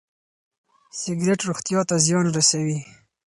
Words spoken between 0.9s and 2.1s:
سګرټ روغتيا ته